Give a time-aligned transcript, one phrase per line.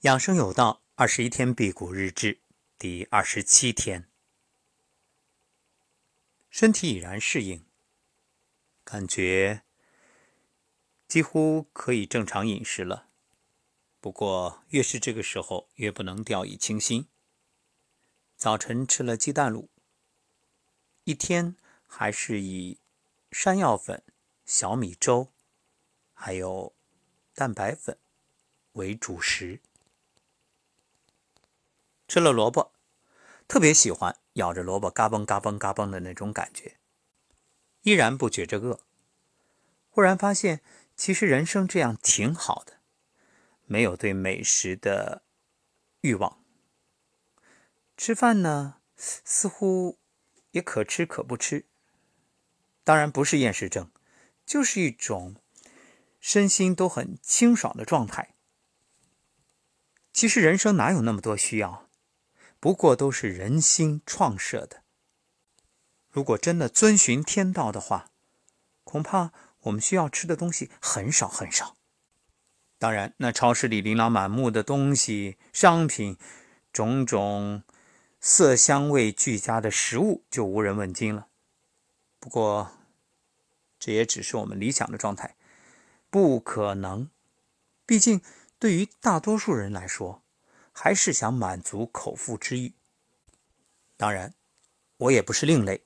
[0.00, 2.40] 养生有道，二十一天辟谷日志
[2.78, 4.08] 第二十七天，
[6.48, 7.62] 身体已然适应，
[8.82, 9.60] 感觉
[11.06, 13.10] 几乎可以正常饮食了。
[14.00, 17.06] 不过，越是这个时候，越不能掉以轻心。
[18.38, 19.68] 早晨吃了鸡蛋卤，
[21.04, 21.54] 一天
[21.86, 22.78] 还是以
[23.30, 24.02] 山药粉、
[24.46, 25.30] 小米粥，
[26.14, 26.74] 还有
[27.34, 27.98] 蛋白粉
[28.72, 29.60] 为主食。
[32.10, 32.72] 吃了萝卜，
[33.46, 36.80] 特别喜欢咬着萝卜嘎嘣嘎嘣嘎嘣的那种感觉，
[37.82, 38.80] 依然不觉着饿。
[39.90, 40.60] 忽然发现，
[40.96, 42.80] 其实人生这样挺好的，
[43.64, 45.22] 没有对美食的
[46.00, 46.42] 欲望。
[47.96, 50.00] 吃饭呢，似乎
[50.50, 51.66] 也可吃可不吃。
[52.82, 53.88] 当然不是厌食症，
[54.44, 55.36] 就是一种
[56.18, 58.34] 身心都很清爽的状态。
[60.12, 61.88] 其实人生哪有那么多需要？
[62.60, 64.82] 不过都是人心创设的。
[66.10, 68.10] 如果真的遵循天道的话，
[68.84, 71.76] 恐怕我们需要吃的东西很少很少。
[72.78, 76.16] 当然，那超市里琳琅满目的东西、商品，
[76.72, 77.62] 种种
[78.20, 81.28] 色香味俱佳的食物就无人问津了。
[82.18, 82.72] 不过，
[83.78, 85.36] 这也只是我们理想的状态，
[86.10, 87.08] 不可能。
[87.86, 88.20] 毕竟，
[88.58, 90.22] 对于大多数人来说，
[90.82, 92.72] 还是想满足口腹之欲。
[93.98, 94.34] 当然，
[94.96, 95.84] 我也不是另类，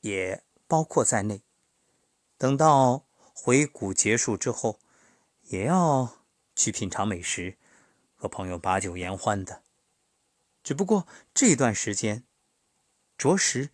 [0.00, 1.42] 也包括在内。
[2.38, 4.80] 等到回谷结束之后，
[5.42, 6.24] 也要
[6.56, 7.58] 去品尝美食，
[8.14, 9.62] 和朋友把酒言欢的。
[10.62, 12.24] 只不过这段时间，
[13.18, 13.68] 着实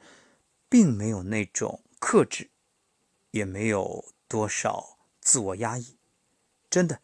[0.69, 2.51] 并没有那种克制，
[3.31, 5.97] 也没有多少自我压抑。
[6.69, 7.01] 真的，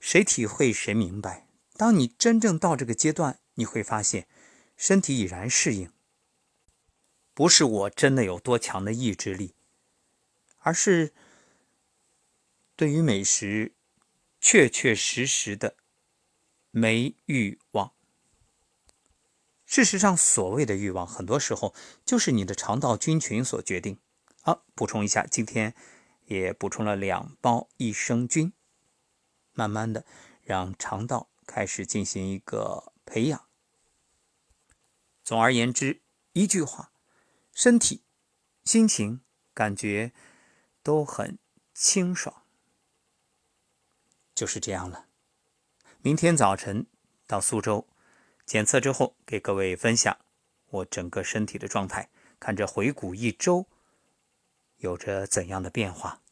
[0.00, 1.45] 谁体会谁明白。
[1.76, 4.26] 当你真正到这个阶段，你会发现，
[4.76, 5.92] 身体已然适应。
[7.34, 9.54] 不是我真的有多强的意志力，
[10.58, 11.12] 而是
[12.74, 13.74] 对于美食，
[14.40, 15.76] 确确实实的
[16.70, 17.92] 没欲望。
[19.66, 21.74] 事实上，所谓的欲望，很多时候
[22.04, 23.98] 就是你的肠道菌群所决定。
[24.40, 25.74] 好，补充一下，今天
[26.24, 28.52] 也补充了两包益生菌，
[29.52, 30.06] 慢慢的
[30.42, 31.28] 让肠道。
[31.46, 33.46] 开始进行一个培养。
[35.24, 36.02] 总而言之，
[36.32, 36.92] 一句话，
[37.52, 38.02] 身体、
[38.64, 39.22] 心情
[39.54, 40.12] 感觉
[40.82, 41.38] 都很
[41.72, 42.42] 清爽，
[44.34, 45.06] 就是这样了。
[46.02, 46.86] 明天早晨
[47.26, 47.88] 到苏州
[48.44, 50.16] 检测之后，给各位分享
[50.68, 53.66] 我整个身体的状态，看这回谷一周
[54.76, 56.22] 有着怎样的变化。